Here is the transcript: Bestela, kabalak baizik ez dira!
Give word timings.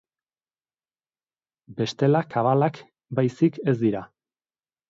Bestela, 1.81 2.23
kabalak 2.37 2.83
baizik 3.21 3.63
ez 3.73 3.79
dira! 3.87 4.03